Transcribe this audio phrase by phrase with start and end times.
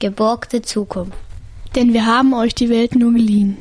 [0.00, 1.12] Geborgte Zukunft.
[1.76, 3.58] Denn wir haben euch die Welt nur geliehen.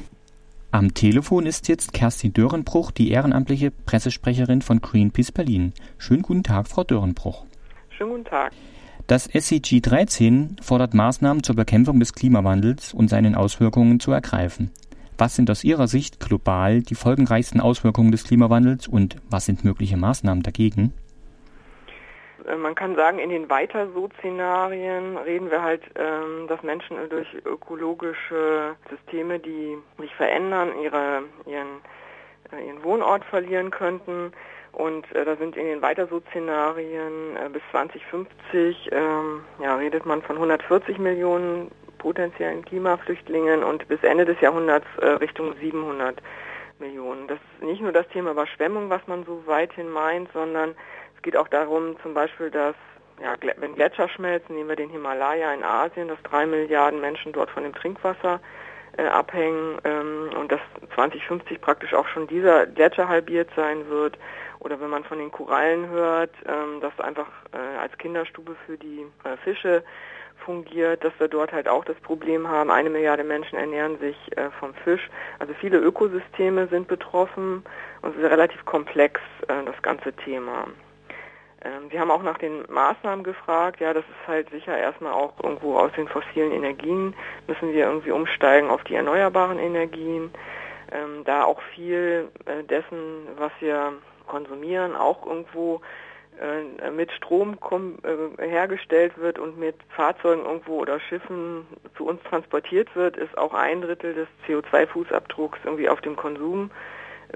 [0.71, 5.73] Am Telefon ist jetzt Kerstin Dörenbruch, die ehrenamtliche Pressesprecherin von Greenpeace Berlin.
[5.97, 7.43] Schönen guten Tag, Frau Dörenbruch.
[7.89, 8.53] Schönen guten Tag.
[9.07, 14.71] Das SCG 13 fordert Maßnahmen zur Bekämpfung des Klimawandels und seinen Auswirkungen zu ergreifen.
[15.17, 19.97] Was sind aus Ihrer Sicht global die folgenreichsten Auswirkungen des Klimawandels und was sind mögliche
[19.97, 20.93] Maßnahmen dagegen?
[22.49, 28.75] Äh, man kann sagen, in den Weiter-So-Szenarien reden wir halt, ähm, dass Menschen durch ökologische
[28.89, 31.81] Systeme, die sich verändern, ihre, ihren,
[32.51, 34.33] äh, ihren Wohnort verlieren könnten.
[34.71, 40.99] Und äh, da sind in den Weiter-So-Szenarien bis 2050, ähm, ja, redet man von 140
[40.99, 44.87] Millionen potenziellen Klimaflüchtlingen und bis Ende des Jahrhunderts
[45.19, 46.15] Richtung 700
[46.79, 47.27] Millionen.
[47.27, 50.75] Das ist nicht nur das Thema Überschwemmung, was man so weithin meint, sondern
[51.19, 52.75] es geht auch darum, zum Beispiel, dass
[53.21, 57.51] ja, wenn Gletscher schmelzen, nehmen wir den Himalaya in Asien, dass drei Milliarden Menschen dort
[57.51, 58.39] von dem Trinkwasser
[58.95, 60.61] äh, abhängen ähm, und dass
[60.95, 64.17] 2050 praktisch auch schon dieser Gletscher halbiert sein wird.
[64.59, 69.05] Oder wenn man von den Korallen hört, ähm, dass einfach äh, als Kinderstube für die
[69.25, 69.83] äh, Fische
[70.45, 74.49] fungiert, dass wir dort halt auch das Problem haben, eine Milliarde Menschen ernähren sich äh,
[74.57, 75.09] vom Fisch.
[75.39, 77.65] Also viele Ökosysteme sind betroffen
[78.03, 80.65] und es ist relativ komplex, äh, das ganze Thema.
[81.63, 83.79] Ähm, Sie haben auch nach den Maßnahmen gefragt.
[83.79, 87.15] Ja, das ist halt sicher erstmal auch irgendwo aus den fossilen Energien
[87.47, 90.31] müssen wir irgendwie umsteigen auf die erneuerbaren Energien.
[90.91, 93.93] Ähm, da auch viel äh, dessen, was wir
[94.27, 95.81] konsumieren, auch irgendwo
[96.39, 97.57] äh, mit Strom
[98.03, 103.53] äh, hergestellt wird und mit Fahrzeugen irgendwo oder Schiffen zu uns transportiert wird, ist auch
[103.53, 106.71] ein Drittel des CO2-Fußabdrucks irgendwie auf dem Konsum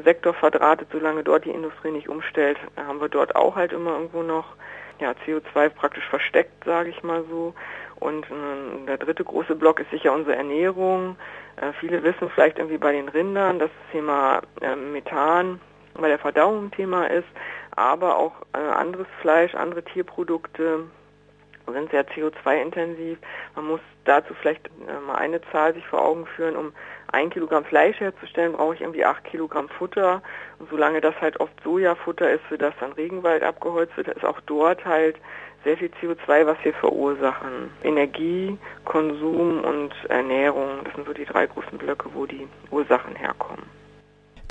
[0.03, 4.23] Sektor verdrahtet, solange dort die Industrie nicht umstellt, haben wir dort auch halt immer irgendwo
[4.23, 4.55] noch
[4.99, 7.53] ja, CO2 praktisch versteckt, sage ich mal so.
[7.99, 11.15] Und äh, der dritte große Block ist sicher unsere Ernährung.
[11.57, 15.59] Äh, viele wissen vielleicht irgendwie bei den Rindern, dass das Thema äh, Methan
[15.93, 17.27] bei der Verdauung ein Thema ist,
[17.75, 20.85] aber auch anderes Fleisch, andere Tierprodukte
[21.71, 23.17] sind sehr CO2-intensiv.
[23.55, 26.73] Man muss dazu vielleicht äh, mal eine Zahl sich vor Augen führen, um
[27.11, 30.21] ein Kilogramm Fleisch herzustellen, brauche ich irgendwie acht Kilogramm Futter.
[30.59, 34.41] Und solange das halt oft Sojafutter ist, für das dann Regenwald abgeholzt wird, ist auch
[34.41, 35.17] dort halt
[35.63, 37.71] sehr viel CO2, was wir verursachen.
[37.83, 43.82] Energie, Konsum und Ernährung, das sind so die drei großen Blöcke, wo die Ursachen herkommen.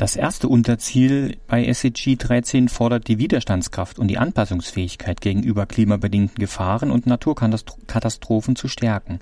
[0.03, 6.91] Das erste Unterziel bei SEG 13 fordert die Widerstandskraft und die Anpassungsfähigkeit gegenüber klimabedingten Gefahren
[6.91, 9.21] und Naturkatastrophen zu stärken.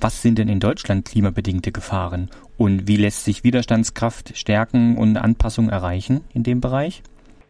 [0.00, 5.68] Was sind denn in Deutschland klimabedingte Gefahren und wie lässt sich Widerstandskraft stärken und Anpassung
[5.68, 7.02] erreichen in dem Bereich?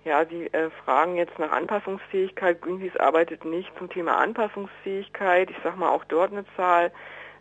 [0.04, 2.60] Ja, Sie äh, fragen jetzt nach Anpassungsfähigkeit.
[2.60, 5.48] Greenpeace arbeitet nicht zum Thema Anpassungsfähigkeit.
[5.48, 6.90] Ich sage mal auch dort eine Zahl.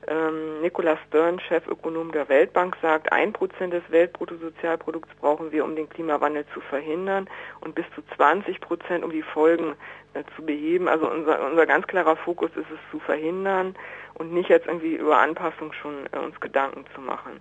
[0.08, 5.90] Ähm, Nicolas Stern, Chefökonom der Weltbank, sagt, ein Prozent des Weltbruttosozialprodukts brauchen wir, um den
[5.90, 7.30] Klimawandel zu verhindern
[7.62, 9.76] und bis zu 20 Prozent, um die Folgen
[10.14, 10.88] äh, zu beheben.
[10.88, 13.76] Also unser, unser ganz klarer Fokus ist es zu verhindern
[14.16, 17.40] und nicht jetzt irgendwie über Anpassung schon äh, uns Gedanken zu machen.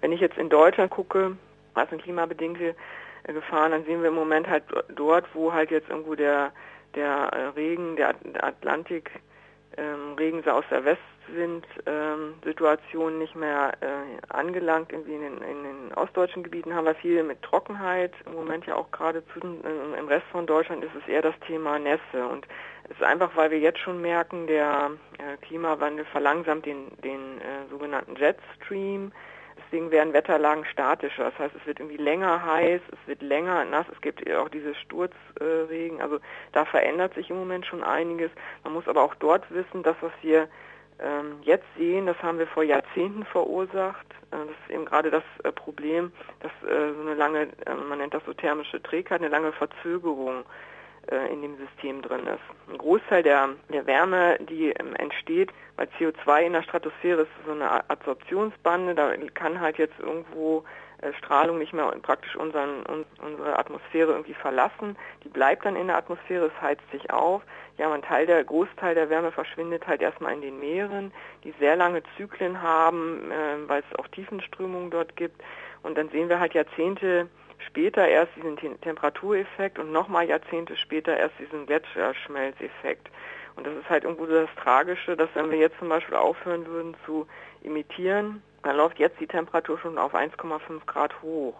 [0.00, 1.36] Wenn ich jetzt in Deutschland gucke,
[1.74, 2.74] was sind klimabedingte
[3.24, 4.64] äh, Gefahren, dann sehen wir im Moment halt
[4.94, 6.52] dort, wo halt jetzt irgendwo der,
[6.94, 9.10] der äh, Regen, der Atlantik,
[9.76, 11.00] ähm, Regen aus der West
[11.34, 12.34] sind ähm,
[13.18, 13.86] nicht mehr äh,
[14.28, 14.92] angelangt.
[14.92, 18.12] In den, in den ostdeutschen Gebieten haben wir viel mit Trockenheit.
[18.26, 21.78] Im Moment ja auch gerade äh, im Rest von Deutschland ist es eher das Thema
[21.78, 22.26] Nässe.
[22.30, 22.46] Und
[22.84, 27.68] es ist einfach, weil wir jetzt schon merken, der äh, Klimawandel verlangsamt den, den äh,
[27.70, 29.12] sogenannten Jetstream.
[29.56, 31.24] Deswegen werden Wetterlagen statischer.
[31.24, 34.74] Das heißt, es wird irgendwie länger heiß, es wird länger nass, es gibt auch diese
[34.74, 36.00] Sturzregen.
[36.00, 36.18] also
[36.52, 38.30] da verändert sich im Moment schon einiges.
[38.62, 40.48] Man muss aber auch dort wissen, dass was wir
[41.00, 44.06] ähm, jetzt sehen, das haben wir vor Jahrzehnten verursacht.
[44.30, 47.48] Äh, das ist eben gerade das äh, Problem, dass äh, so eine lange,
[47.88, 50.44] man nennt das so thermische Trägheit, eine lange Verzögerung
[51.32, 52.70] in dem System drin ist.
[52.70, 57.52] Ein Großteil der, der Wärme, die ähm, entsteht, weil CO2 in der Stratosphäre ist so
[57.52, 60.64] eine Absorptionsbande, da kann halt jetzt irgendwo
[61.04, 64.96] äh, Strahlung nicht mehr praktisch unseren, un, unsere Atmosphäre irgendwie verlassen.
[65.22, 67.42] Die bleibt dann in der Atmosphäre, es heizt sich auf.
[67.76, 71.12] Ja, ein Teil der, Großteil der Wärme verschwindet halt erstmal in den Meeren,
[71.42, 75.42] die sehr lange Zyklen haben, äh, weil es auch Tiefenströmungen dort gibt.
[75.82, 77.28] Und dann sehen wir halt Jahrzehnte
[77.58, 83.08] später erst diesen Temperatureffekt und nochmal Jahrzehnte später erst diesen Gletscherschmelzeffekt.
[83.56, 86.96] Und das ist halt irgendwo das Tragische, dass wenn wir jetzt zum Beispiel aufhören würden
[87.06, 87.26] zu
[87.62, 91.54] imitieren, dann läuft jetzt die Temperatur schon auf 1,5 Grad hoch.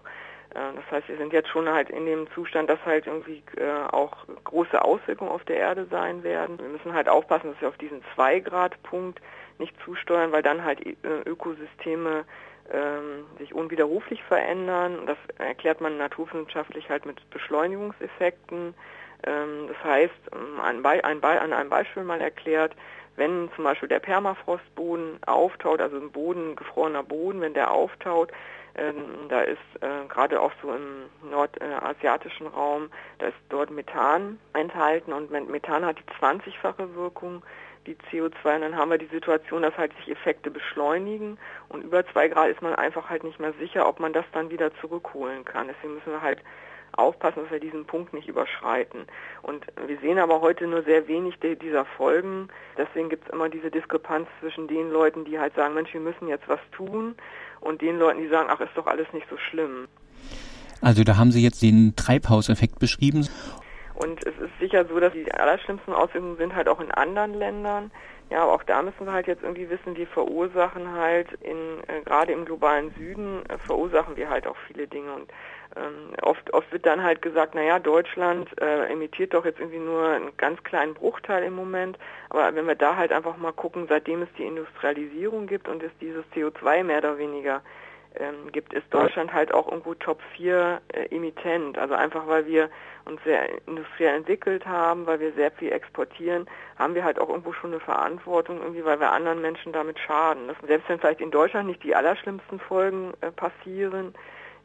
[0.55, 3.93] Äh, das heißt, wir sind jetzt schon halt in dem Zustand, dass halt irgendwie äh,
[3.93, 6.59] auch große Auswirkungen auf der Erde sein werden.
[6.59, 9.21] Wir müssen halt aufpassen, dass wir auf diesen 2 Grad Punkt
[9.59, 10.95] nicht zusteuern, weil dann halt äh,
[11.27, 12.25] Ökosysteme
[12.73, 15.07] ähm, sich unwiderruflich verändern.
[15.07, 18.75] Das erklärt man naturwissenschaftlich halt mit Beschleunigungseffekten.
[19.27, 22.75] Ähm, das heißt, ähm, ein Be ein Be an einem Beispiel mal erklärt,
[23.17, 28.33] wenn zum Beispiel der Permafrostboden auftaut, also ein Boden, gefrorener Boden, wenn der auftaut,
[28.77, 35.13] ähm, da ist äh, gerade auch so im nordasiatischen Raum, da ist dort Methan enthalten
[35.13, 37.45] und Methan hat die 20-fache Wirkung
[37.85, 41.39] wie CO2 und dann haben wir die Situation, dass halt sich Effekte beschleunigen
[41.69, 44.51] und über zwei Grad ist man einfach halt nicht mehr sicher, ob man das dann
[44.51, 45.69] wieder zurückholen kann.
[45.69, 46.41] Deswegen müssen wir halt
[46.97, 49.07] aufpassen, dass wir diesen Punkt nicht überschreiten.
[49.43, 52.49] Und wir sehen aber heute nur sehr wenig dieser Folgen.
[52.79, 56.29] Deswegen gibt es immer diese Diskrepanz zwischen den Leuten, die halt sagen, Mensch, wir müssen
[56.29, 57.17] jetzt was tun
[57.61, 59.89] und den Leuten, die sagen, ach, ist doch alles nicht so schlimm.
[60.81, 63.27] Also da haben Sie jetzt den Treibhauseffekt beschrieben.
[63.95, 67.91] Und es ist sicher so, dass die allerschlimmsten Auswirkungen sind halt auch in anderen Ländern.
[68.31, 72.01] Ja, aber auch da müssen wir halt jetzt irgendwie wissen, wir verursachen halt in äh,
[72.05, 75.31] gerade im globalen Süden äh, verursachen wir halt auch viele Dinge und
[75.77, 80.09] ähm, oft, oft wird dann halt gesagt, naja, Deutschland äh, emittiert doch jetzt irgendwie nur
[80.09, 81.99] einen ganz kleinen Bruchteil im Moment.
[82.31, 85.91] Aber wenn wir da halt einfach mal gucken, seitdem es die Industrialisierung gibt und es
[86.01, 87.61] dieses CO2 mehr oder weniger
[88.19, 91.79] ähm, gibt, ist Deutschland halt auch irgendwo Top 4 äh, Emittent.
[91.79, 92.71] Also einfach weil wir
[93.05, 96.47] uns sehr industriell entwickelt haben, weil wir sehr viel exportieren,
[96.79, 100.49] haben wir halt auch irgendwo schon eine Verantwortung, irgendwie, weil wir anderen Menschen damit schaden.
[100.49, 104.15] Das, selbst wenn vielleicht in Deutschland nicht die allerschlimmsten Folgen äh, passieren,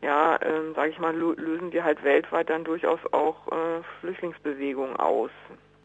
[0.02, 5.32] ja, ähm, sage ich mal, lösen wir halt weltweit dann durchaus auch äh, Flüchtlingsbewegungen aus.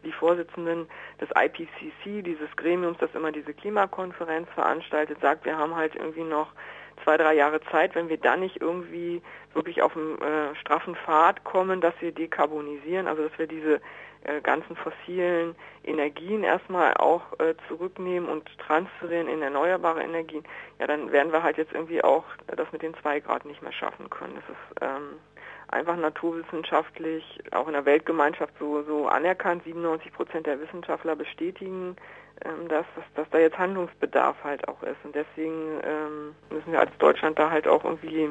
[0.05, 0.87] Die Vorsitzenden
[1.19, 6.53] des IPCC, dieses Gremiums, das immer diese Klimakonferenz veranstaltet, sagt, wir haben halt irgendwie noch
[7.03, 9.21] zwei, drei Jahre Zeit, wenn wir dann nicht irgendwie
[9.53, 13.81] wirklich auf einen äh, straffen Pfad kommen, dass wir dekarbonisieren, also dass wir diese
[14.23, 20.43] äh, ganzen fossilen Energien erstmal auch äh, zurücknehmen und transferieren in erneuerbare Energien,
[20.79, 23.71] ja, dann werden wir halt jetzt irgendwie auch das mit den zwei Grad nicht mehr
[23.71, 24.35] schaffen können.
[24.35, 25.19] Das ist ähm,
[25.67, 29.63] einfach naturwissenschaftlich, auch in der Weltgemeinschaft so, so anerkannt.
[29.63, 31.95] 97 Prozent der Wissenschaftler bestätigen,
[32.67, 34.97] dass, dass, dass da jetzt Handlungsbedarf halt auch ist.
[35.03, 38.29] Und deswegen ähm, müssen wir als Deutschland da halt auch irgendwie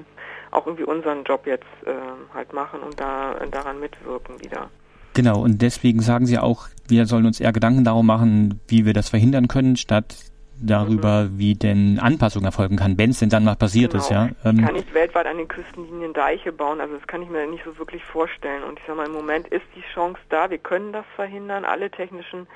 [0.50, 4.70] auch irgendwie unseren Job jetzt ähm, halt machen und da daran mitwirken wieder.
[5.14, 8.92] Genau, und deswegen sagen Sie auch, wir sollen uns eher Gedanken darum machen, wie wir
[8.92, 10.16] das verhindern können, statt
[10.60, 11.38] darüber, mhm.
[11.38, 14.02] wie denn Anpassung erfolgen kann, wenn es denn dann mal passiert genau.
[14.02, 14.28] ist, ja.
[14.44, 17.64] Ähm, kann ich weltweit an den Küstenlinien Deiche bauen, also das kann ich mir nicht
[17.64, 18.62] so wirklich vorstellen.
[18.64, 21.90] Und ich sage mal, im Moment ist die Chance da, wir können das verhindern, alle
[21.90, 22.46] technischen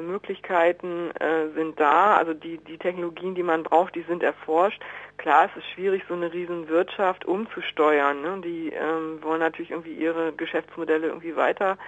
[0.00, 4.80] Möglichkeiten äh, sind da, also die, die Technologien, die man braucht, die sind erforscht.
[5.16, 8.22] Klar, es ist schwierig, so eine riesen Wirtschaft umzusteuern.
[8.22, 8.40] Ne?
[8.44, 11.78] Die ähm, wollen natürlich irgendwie ihre Geschäftsmodelle irgendwie weiter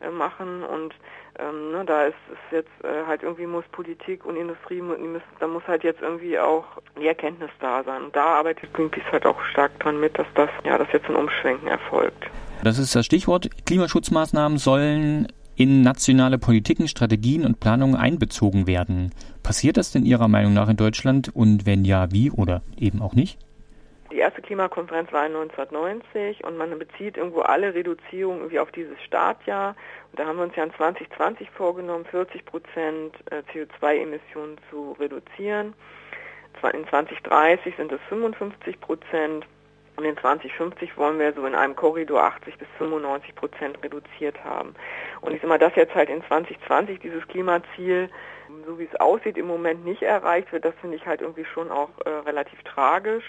[0.00, 0.94] äh, und
[1.38, 5.46] ähm, ne, da ist es jetzt äh, halt irgendwie muss Politik und Industrie, müssen, da
[5.46, 6.64] muss halt jetzt irgendwie auch
[6.98, 8.04] die Erkenntnis da sein.
[8.04, 11.16] Und da arbeitet Greenpeace halt auch stark dran mit, dass das, ja, dass jetzt ein
[11.16, 12.30] Umschwenken erfolgt.
[12.62, 13.50] Das ist das Stichwort.
[13.66, 19.12] Klimaschutzmaßnahmen sollen in nationale Politiken, Strategien und Planungen einbezogen werden.
[19.42, 23.14] Passiert das denn Ihrer Meinung nach in Deutschland und wenn ja, wie oder eben auch
[23.14, 23.38] nicht?
[24.12, 29.74] Die erste Klimakonferenz war 1990 und man bezieht irgendwo alle Reduzierungen irgendwie auf dieses Startjahr.
[30.12, 35.74] Und da haben wir uns ja in 2020 vorgenommen, 40 Prozent äh, CO2-Emissionen zu reduzieren.
[36.72, 39.46] In 2030 sind es 55 Prozent
[39.96, 44.74] und in 2050 wollen wir so in einem Korridor 80 bis 95 Prozent reduziert haben.
[45.22, 48.10] Und ich sage mal, dass jetzt halt in 2020 dieses Klimaziel,
[48.66, 51.70] so wie es aussieht, im Moment nicht erreicht wird, das finde ich halt irgendwie schon
[51.70, 53.24] auch äh, relativ tragisch,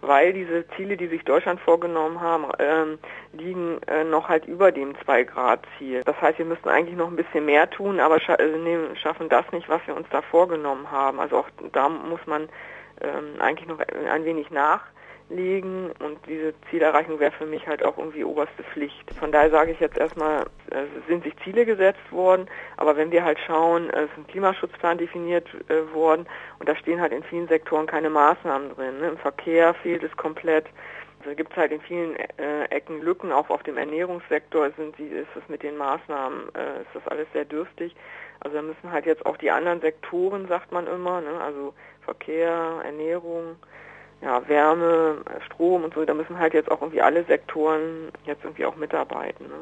[0.00, 2.98] weil diese Ziele, die sich Deutschland vorgenommen haben, ähm,
[3.32, 6.02] liegen äh, noch halt über dem 2-Grad-Ziel.
[6.04, 9.28] Das heißt, wir müssen eigentlich noch ein bisschen mehr tun, aber scha äh, nehmen, schaffen
[9.28, 11.20] das nicht, was wir uns da vorgenommen haben.
[11.20, 12.48] Also auch da muss man
[13.02, 13.78] ähm, eigentlich noch
[14.10, 14.82] ein wenig nach
[15.28, 19.12] legen und diese Zielerreichung wäre für mich halt auch irgendwie oberste Pflicht.
[19.14, 23.24] Von daher sage ich jetzt erstmal, es sind sich Ziele gesetzt worden, aber wenn wir
[23.24, 26.26] halt schauen, es ist ein Klimaschutzplan definiert äh, worden
[26.58, 29.00] und da stehen halt in vielen Sektoren keine Maßnahmen drin.
[29.00, 29.08] Ne?
[29.08, 30.66] Im Verkehr fehlt es komplett.
[31.24, 35.08] Also gibt es halt in vielen äh, Ecken Lücken, auch auf dem Ernährungssektor sind die,
[35.08, 37.96] ist es mit den Maßnahmen, äh, ist das alles sehr dürftig.
[38.40, 41.40] Also da müssen halt jetzt auch die anderen Sektoren, sagt man immer, ne?
[41.40, 43.56] also Verkehr, Ernährung,
[44.22, 48.64] ja, Wärme, Strom und so, da müssen halt jetzt auch irgendwie alle Sektoren jetzt irgendwie
[48.64, 49.46] auch mitarbeiten.
[49.46, 49.54] Ne?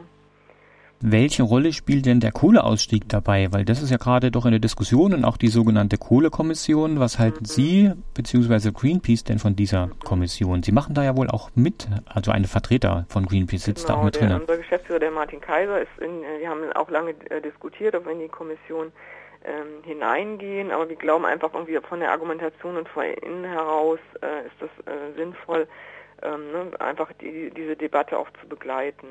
[1.07, 3.53] Welche Rolle spielt denn der Kohleausstieg dabei?
[3.53, 6.99] Weil das ist ja gerade doch in der Diskussion und auch die sogenannte Kohlekommission.
[6.99, 7.47] Was halten mhm.
[7.47, 8.71] Sie bzw.
[8.73, 9.91] Greenpeace denn von dieser.
[10.03, 10.63] Kommission?
[10.63, 14.01] Sie machen da ja wohl auch mit, also ein Vertreter von Greenpeace sitzt genau, da
[14.01, 14.33] auch mit drin.
[14.33, 18.13] Unser Geschäftsführer, der Martin Kaiser, ist in, wir haben auch lange äh, diskutiert, ob wir
[18.13, 18.91] in die Kommission
[19.45, 24.47] ähm, hineingehen, aber wir glauben einfach irgendwie von der Argumentation und von innen heraus äh,
[24.47, 25.69] ist das äh, sinnvoll,
[26.23, 29.07] ähm, ne, einfach die, diese Debatte auch zu begleiten.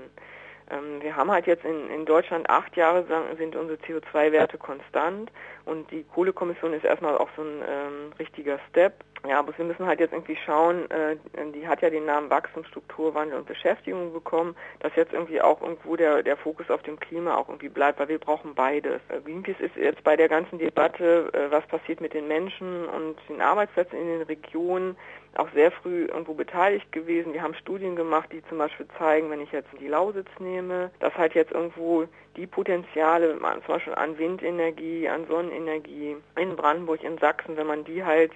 [0.72, 3.06] Ähm, wir haben halt jetzt in, in Deutschland acht Jahre
[3.38, 5.32] sind unsere CO2-Werte konstant
[5.66, 8.94] und die Kohlekommission ist erstmal auch so ein ähm, richtiger Step.
[9.26, 11.16] Ja, aber wir müssen halt jetzt irgendwie schauen, äh,
[11.54, 15.96] die hat ja den Namen Wachstum, Strukturwandel und Beschäftigung bekommen, dass jetzt irgendwie auch irgendwo
[15.96, 19.00] der, der Fokus auf dem Klima auch irgendwie bleibt, weil wir brauchen beides.
[19.08, 23.16] Äh, Greenpeace ist jetzt bei der ganzen Debatte, äh, was passiert mit den Menschen und
[23.30, 24.98] den Arbeitsplätzen in den Regionen,
[25.36, 27.34] auch sehr früh irgendwo beteiligt gewesen.
[27.34, 31.16] Wir haben Studien gemacht, die zum Beispiel zeigen, wenn ich jetzt die Lausitz nehme, dass
[31.16, 37.56] halt jetzt irgendwo die Potenziale, zum Beispiel an Windenergie, an Sonnenenergie in Brandenburg, in Sachsen,
[37.56, 38.32] wenn man die halt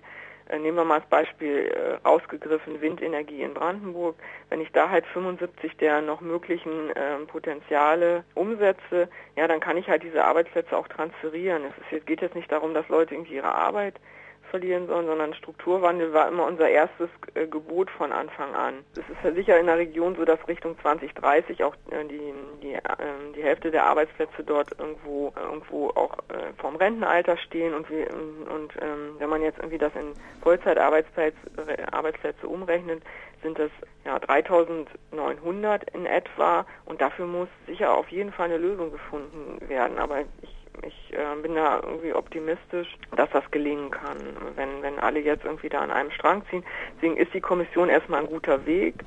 [0.52, 4.16] nehmen wir mal als Beispiel äh, ausgegriffen Windenergie in Brandenburg.
[4.50, 9.88] Wenn ich da halt 75 der noch möglichen äh, Potenziale umsetze, ja, dann kann ich
[9.88, 11.64] halt diese Arbeitsplätze auch transferieren.
[11.66, 13.96] Es ist, geht jetzt nicht darum, dass Leute irgendwie ihre Arbeit
[14.48, 18.86] verlieren sollen, sondern Strukturwandel war immer unser erstes äh, Gebot von Anfang an.
[18.94, 22.74] Es ist ja sicher in der Region so, dass Richtung 2030 auch äh, die, die,
[22.74, 22.82] äh,
[23.36, 28.74] die Hälfte der Arbeitsplätze dort irgendwo irgendwo auch äh, vom Rentenalter stehen und, wie, und
[28.82, 31.38] ähm, wenn man jetzt irgendwie das in Vollzeitarbeitsplätze
[31.92, 33.02] Arbeitsplätze umrechnet,
[33.44, 33.72] sind das
[34.06, 39.98] ja 3900 in etwa und dafür muss sicher auf jeden Fall eine Lösung gefunden werden.
[40.00, 44.18] Aber ich ich äh, bin da irgendwie optimistisch, dass das gelingen kann,
[44.56, 46.64] wenn, wenn alle jetzt irgendwie da an einem Strang ziehen.
[46.96, 49.04] Deswegen ist die Kommission erstmal ein guter Weg.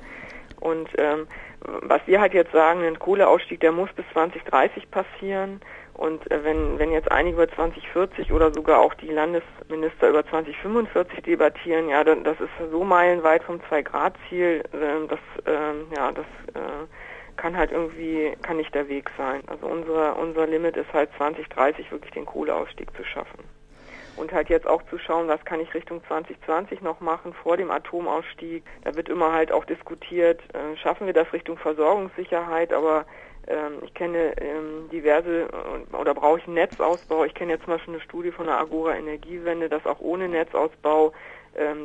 [0.59, 1.27] Und ähm,
[1.63, 5.59] was wir halt jetzt sagen, ein Kohleausstieg, der muss bis 2030 passieren.
[5.93, 11.23] Und äh, wenn, wenn jetzt einige über 2040 oder sogar auch die Landesminister über 2045
[11.23, 16.87] debattieren, ja, dann, das ist so meilenweit vom Zwei-Grad-Ziel, äh, dass, äh, ja, das äh,
[17.41, 19.41] kann halt irgendwie, kann nicht der Weg sein.
[19.47, 23.39] Also unser, unser Limit ist halt 2030 wirklich den Kohleausstieg zu schaffen.
[24.15, 27.71] Und halt jetzt auch zu schauen, was kann ich Richtung 2020 noch machen vor dem
[27.71, 28.63] Atomausstieg.
[28.83, 33.05] Da wird immer halt auch diskutiert, äh, schaffen wir das Richtung Versorgungssicherheit, aber
[33.47, 37.25] ähm, ich kenne ähm, diverse äh, oder brauche ich einen Netzausbau.
[37.25, 41.11] Ich kenne jetzt zum Beispiel eine Studie von der Agora Energiewende, dass auch ohne Netzausbau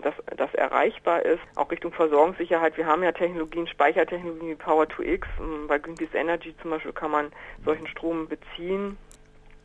[0.02, 2.76] dass das erreichbar ist, auch Richtung Versorgungssicherheit.
[2.76, 5.26] Wir haben ja Technologien, Speichertechnologien wie Power to X.
[5.40, 7.32] Ähm, bei Greenpeace Energy zum Beispiel kann man
[7.64, 8.96] solchen Strom beziehen.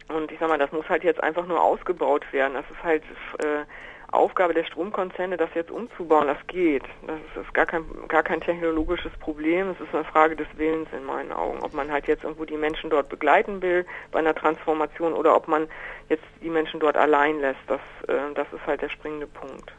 [0.08, 2.56] Und ich sag mal, das muss halt jetzt einfach nur ausgebaut werden.
[2.56, 3.04] Das ist halt
[3.40, 3.64] äh,
[4.12, 6.28] Aufgabe der Stromkonzerne, das jetzt umzubauen.
[6.28, 6.84] Das geht.
[7.08, 9.70] Das ist gar kein, gar kein technologisches Problem.
[9.70, 11.60] Es ist eine Frage des Willens in meinen Augen.
[11.62, 15.48] Ob man halt jetzt irgendwo die Menschen dort begleiten will bei einer Transformation oder ob
[15.48, 15.68] man
[16.10, 17.62] jetzt die Menschen dort allein lässt.
[17.68, 19.72] Das, äh, das ist halt der springende Punkt.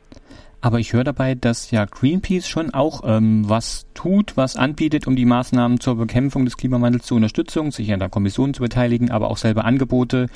[0.65, 5.17] Aber ich höre dabei, dass ja Greenpeace schon auch ähm, was tut, was anbietet, um
[5.17, 9.29] die Maßnahmen zur Bekämpfung des Klimawandels zu unterstützen, sich an der Kommission zu beteiligen, aber
[9.29, 10.29] auch selber Angebote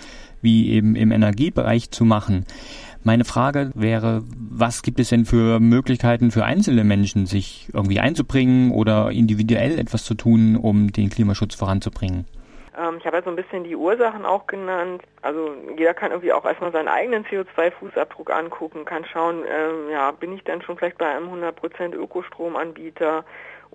[0.42, 2.44] wie eben im Energiebereich zu machen.
[3.06, 8.72] Meine Frage wäre, was gibt es denn für Möglichkeiten für einzelne Menschen, sich irgendwie einzubringen
[8.72, 12.26] oder individuell etwas zu tun, um den Klimaschutz voranzubringen?
[12.76, 15.04] Ähm, ich habe ja so ein bisschen die Ursachen auch genannt.
[15.22, 20.32] Also jeder kann irgendwie auch erstmal seinen eigenen CO2-Fußabdruck angucken, kann schauen, ähm, ja, bin
[20.32, 23.24] ich denn schon vielleicht bei einem 100% Ökostromanbieter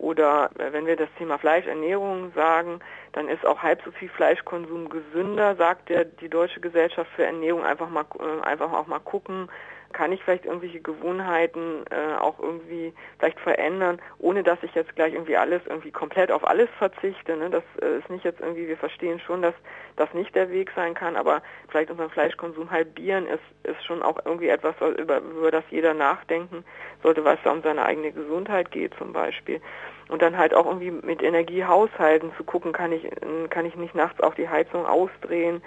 [0.02, 2.80] oder äh, wenn wir das Thema Fleischernährung sagen,
[3.14, 7.64] dann ist auch halb so viel Fleischkonsum gesünder, sagt der, die Deutsche Gesellschaft für Ernährung.
[7.64, 9.48] Einfach mal, äh, einfach auch mal gucken,
[9.92, 15.14] kann ich vielleicht irgendwelche Gewohnheiten äh, auch irgendwie vielleicht verändern, ohne dass ich jetzt gleich
[15.14, 17.38] irgendwie alles irgendwie komplett auf alles verzichte.
[17.38, 17.50] Ne?
[17.50, 19.54] Das äh, ist nicht jetzt irgendwie, wir verstehen schon, dass
[19.96, 24.20] das nicht der Weg sein kann, aber vielleicht unseren Fleischkonsum halbieren ist, ist schon auch
[24.26, 26.64] irgendwie etwas, über, über das jeder nachdenken
[27.04, 29.62] sollte, was da um seine eigene Gesundheit geht zum Beispiel.
[30.10, 33.08] Und dann halt auch irgendwie mit Energie haushalten, zu gucken, kann ich,
[33.50, 35.62] kann ich nicht nachts auch die Heizung ausdrehen,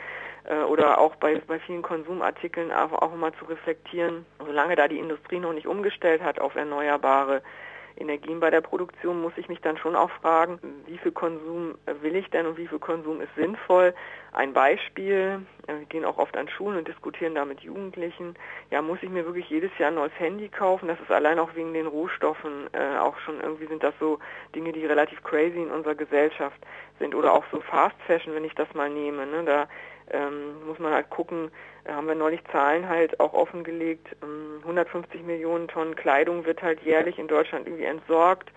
[0.69, 5.39] oder auch bei, bei vielen Konsumartikeln auch, auch mal zu reflektieren, solange da die Industrie
[5.39, 7.43] noch nicht umgestellt hat auf erneuerbare
[7.97, 12.17] Energien bei der Produktion, muss ich mich dann schon auch fragen, wie viel Konsum will
[12.17, 13.95] ich denn und wie viel Konsum ist sinnvoll.
[14.33, 18.35] Ein Beispiel, wir gehen auch oft an Schulen und diskutieren da mit Jugendlichen,
[18.71, 20.89] ja, muss ich mir wirklich jedes Jahr ein neues Handy kaufen?
[20.89, 24.19] Das ist allein auch wegen den Rohstoffen äh, auch schon irgendwie sind das so
[24.55, 26.61] Dinge, die relativ crazy in unserer Gesellschaft
[26.99, 29.25] sind oder auch so Fast Fashion, wenn ich das mal nehme.
[29.27, 29.45] Ne?
[29.45, 29.69] Da
[30.11, 31.51] ähm, muss man halt gucken,
[31.85, 36.81] da haben wir neulich Zahlen halt auch offengelegt, ähm, 150 Millionen Tonnen Kleidung wird halt
[36.83, 38.51] jährlich in Deutschland irgendwie entsorgt.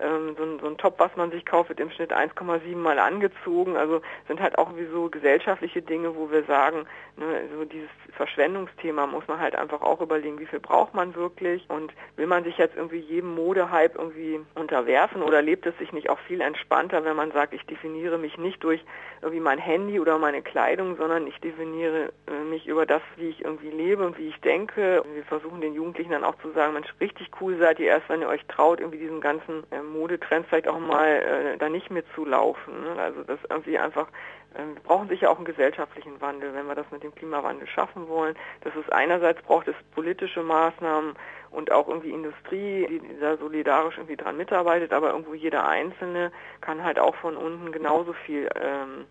[0.00, 2.98] Ähm, so, ein, so ein Top, was man sich kauft, wird im Schnitt 1,7 Mal
[2.98, 3.76] angezogen.
[3.76, 9.06] Also sind halt auch wie so gesellschaftliche Dinge, wo wir sagen, ne, so dieses Verschwendungsthema
[9.06, 12.58] muss man halt einfach auch überlegen, wie viel braucht man wirklich und will man sich
[12.58, 17.16] jetzt irgendwie jedem Modehype irgendwie unterwerfen oder lebt es sich nicht auch viel entspannter, wenn
[17.16, 18.84] man sagt, ich definiere mich nicht durch
[19.22, 23.44] irgendwie mein Handy oder meine Kleidung, sondern ich definiere äh, mich über das, wie ich
[23.44, 25.02] irgendwie lebe und wie ich denke.
[25.14, 28.20] Wir versuchen den Jugendlichen dann auch zu sagen, Mensch, richtig cool seid ihr erst, wenn
[28.20, 32.82] ihr euch traut, irgendwie diesen ganzen äh, Modetrends vielleicht auch mal äh, da nicht mitzulaufen.
[32.82, 33.00] Ne?
[33.00, 34.08] Also das irgendwie einfach
[34.56, 38.34] ähm, brauchen sicher auch einen gesellschaftlichen Wandel, wenn wir das mit dem Klimawandel schaffen wollen.
[38.62, 41.14] Das ist einerseits braucht es politische Maßnahmen
[41.50, 46.82] und auch irgendwie Industrie, die da solidarisch irgendwie dran mitarbeitet, aber irgendwo jeder Einzelne kann
[46.82, 49.06] halt auch von unten genauso viel ähm,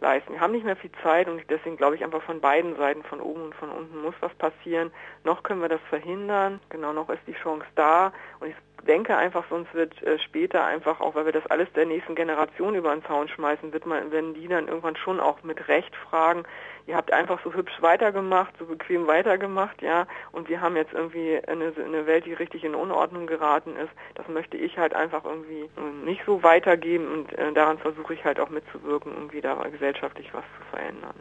[0.00, 0.34] leisten.
[0.34, 3.20] Wir haben nicht mehr viel Zeit und deswegen glaube ich einfach von beiden Seiten, von
[3.20, 4.90] oben und von unten muss was passieren.
[5.24, 6.60] Noch können wir das verhindern.
[6.68, 8.56] Genau, noch ist die Chance da und ich
[8.86, 12.74] denke einfach, sonst wird äh, später einfach auch, weil wir das alles der nächsten Generation
[12.74, 16.44] über den Zaun schmeißen, wird man, wenn die dann irgendwann schon auch mit Recht fragen,
[16.86, 21.40] ihr habt einfach so hübsch weitergemacht, so bequem weitergemacht, ja, und wir haben jetzt irgendwie
[21.46, 23.90] eine, eine Welt, die richtig in Unordnung geraten ist.
[24.14, 28.24] Das möchte ich halt einfach irgendwie äh, nicht so weitergeben und äh, daran versuche ich
[28.24, 31.14] halt auch mitzuwirken, irgendwie da gesellschaftlich was zu verändern.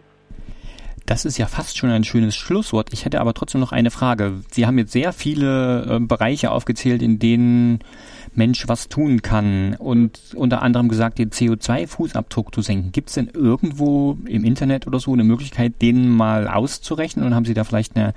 [1.06, 2.92] Das ist ja fast schon ein schönes Schlusswort.
[2.92, 4.42] Ich hätte aber trotzdem noch eine Frage.
[4.52, 7.80] Sie haben jetzt sehr viele äh, Bereiche aufgezählt, in denen
[8.34, 12.92] Mensch was tun kann und unter anderem gesagt, den CO2-Fußabdruck zu senken.
[12.92, 17.46] Gibt es denn irgendwo im Internet oder so eine Möglichkeit, den mal auszurechnen und haben
[17.46, 18.14] Sie da vielleicht eine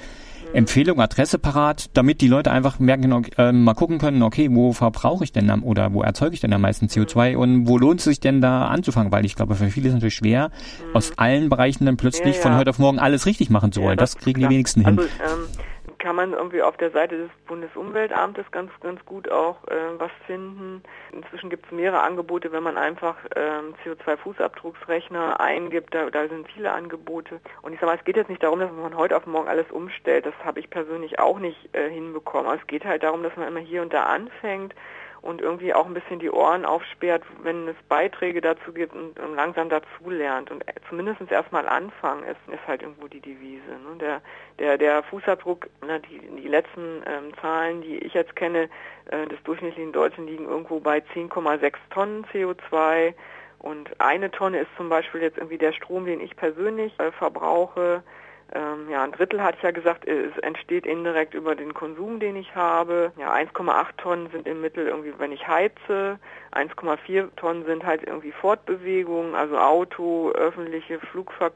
[0.53, 5.25] Empfehlung, Adresse parat, damit die Leute einfach merken, äh, mal gucken können, okay, wo verbrauche
[5.25, 8.05] ich denn am, oder wo erzeuge ich denn am meisten CO2 und wo lohnt es
[8.05, 9.13] sich denn da anzufangen?
[9.13, 10.51] Weil ich glaube, für viele ist es natürlich schwer,
[10.95, 12.49] aus allen Bereichen dann plötzlich ja, ja.
[12.49, 13.91] von heute auf morgen alles richtig machen zu wollen.
[13.91, 14.99] Ja, das, das, kriegen die wenigsten hin.
[14.99, 15.58] Also, ähm,
[15.99, 20.83] kann man irgendwie auf der Seite des Bundesumweltamtes ganz, ganz gut auch äh, was finden.
[21.13, 26.73] Inzwischen gibt es mehrere Angebote, wenn man einfach ähm, CO2-Fußabdrucksrechner eingibt, da, da sind viele
[26.73, 27.41] Angebote.
[27.63, 29.49] Und ich sage mal, es geht jetzt nicht darum, dass man von heute auf morgen
[29.49, 30.27] alles umstellt.
[30.27, 32.47] Das habe ich persönlich auch nicht äh, hinbekommen.
[32.47, 34.75] Aber es geht halt darum, dass man immer hier und da anfängt
[35.29, 39.35] und irgendwie auch ein bisschen die Ohren aufsperrt, wenn es Beiträge dazu gibt und, und
[39.35, 43.69] langsam dazulernt und zumindest erstmal anfangen ist, ist halt irgendwo die Devise.
[43.69, 43.99] Ne?
[44.01, 44.23] Der,
[44.59, 48.71] der, der Fußabdruck, na, die, die letzten ähm, Zahlen, die ich jetzt kenne,
[49.11, 53.13] äh, des durchschnittlichen Deutschen liegen irgendwo bei 10,6 Tonnen CO2
[53.59, 58.03] und eine Tonne ist zum Beispiel jetzt irgendwie der Strom, den ich persönlich äh, verbrauche.
[58.55, 62.37] Ähm, ja, ein Drittel hatte ich ja gesagt, es entsteht indirekt über den Konsum, den
[62.37, 63.13] ich habe.
[63.19, 66.19] Ja, 1,8 Tonnen sind im Mittel irgendwie, wenn ich heize.
[66.53, 71.53] 1,4 Tonnen sind halt irgendwie Fortbewegungen, also Auto, öffentliche Flugver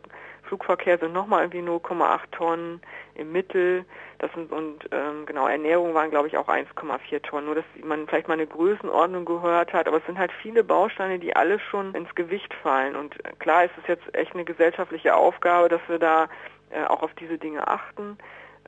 [0.52, 2.83] Flugverkehr sind nochmal irgendwie 0,8 Tonnen
[3.14, 3.87] im Mittel.
[4.18, 7.46] Das sind und ähm, genau Ernährung waren glaube ich auch 1,4 Tonnen.
[7.46, 11.18] Nur dass man vielleicht mal eine Größenordnung gehört hat, aber es sind halt viele Bausteine,
[11.18, 12.96] die alle schon ins Gewicht fallen.
[12.96, 16.28] Und klar ist es jetzt echt eine gesellschaftliche Aufgabe, dass wir da
[16.72, 18.18] äh, auch auf diese Dinge achten.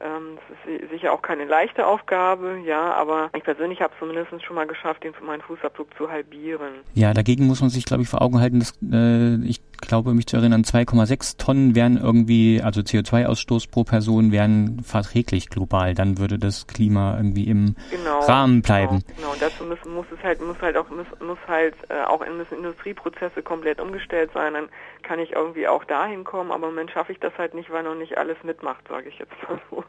[0.00, 4.44] Ähm, das ist sicher auch keine leichte Aufgabe, ja, aber ich persönlich habe es zumindest
[4.44, 6.74] schon mal geschafft, den, meinen Fußabdruck zu halbieren.
[6.94, 10.26] Ja, dagegen muss man sich, glaube ich, vor Augen halten, dass äh, ich glaube, mich
[10.26, 15.94] zu erinnern, 2,6 Tonnen wären irgendwie, also CO2-Ausstoß pro Person wären verträglich global.
[15.94, 19.02] Dann würde das Klima irgendwie im genau, Rahmen bleiben.
[19.16, 19.34] Genau, genau.
[19.40, 23.42] Dazu muss, muss es halt, muss halt auch, muss, muss halt äh, auch müssen Industrieprozesse
[23.42, 24.54] komplett umgestellt sein.
[24.54, 24.68] Dann
[25.02, 27.82] kann ich irgendwie auch dahin kommen, aber im Moment schaffe ich das halt nicht, weil
[27.82, 29.84] noch nicht alles mitmacht, sage ich jetzt mal so.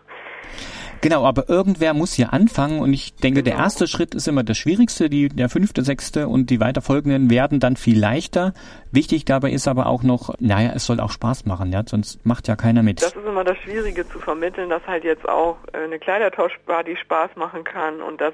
[1.01, 3.55] Genau, aber irgendwer muss hier anfangen und ich denke, genau.
[3.55, 7.59] der erste Schritt ist immer der schwierigste, die, der fünfte, sechste und die weiterfolgenden werden
[7.59, 8.53] dann viel leichter.
[8.91, 12.47] Wichtig dabei ist aber auch noch, naja, es soll auch Spaß machen, ja, sonst macht
[12.47, 13.01] ja keiner mit.
[13.01, 17.35] Das ist immer das Schwierige zu vermitteln, dass halt jetzt auch äh, eine Kleidertauschparty Spaß
[17.35, 18.33] machen kann und dass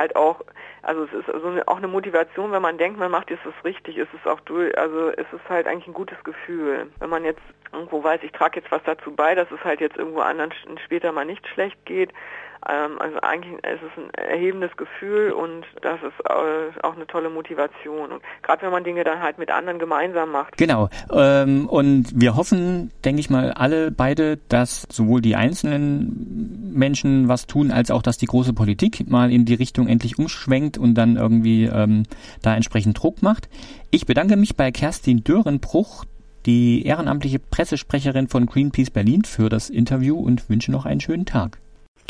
[0.00, 0.40] halt auch,
[0.82, 3.54] also es ist so eine, auch eine Motivation, wenn man denkt, man macht jetzt das
[3.64, 6.90] richtig, ist es auch durch, also es ist halt eigentlich ein gutes Gefühl.
[6.98, 9.96] Wenn man jetzt irgendwo weiß, ich trage jetzt was dazu bei, dass es halt jetzt
[9.96, 10.52] irgendwo anderen
[10.84, 12.12] später mal nicht schlecht geht,
[12.62, 18.12] also eigentlich ist es ein erhebendes Gefühl und das ist äh, auch eine tolle Motivation.
[18.12, 20.56] Und gerade wenn man Dinge dann halt mit anderen gemeinsam macht.
[20.58, 20.90] Genau.
[21.12, 27.46] Ähm, und wir hoffen, denke ich mal, alle beide, dass sowohl die einzelnen Menschen was
[27.46, 31.16] tun, als auch, dass die große Politik mal in die Richtung endlich umschwenkt und dann
[31.16, 32.02] irgendwie ähm,
[32.42, 33.48] da entsprechend Druck macht.
[33.90, 36.04] Ich bedanke mich bei Kerstin Dörenbruch,
[36.46, 41.58] die ehrenamtliche Pressesprecherin von Greenpeace Berlin, für das Interview und wünsche noch einen schönen Tag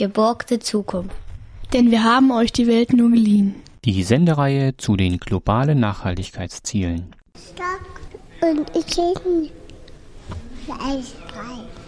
[0.01, 1.15] geborgte Zukunft.
[1.75, 3.55] Denn wir haben euch die Welt nur geliehen.
[3.85, 7.15] Die Sendereihe zu den globalen Nachhaltigkeitszielen.
[7.37, 7.85] Stock
[8.41, 8.87] und ich
[10.65, 11.80] Fleischbrei.